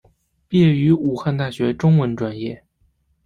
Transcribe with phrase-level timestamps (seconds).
[0.47, 2.63] 毕业于武汉大学中文专业。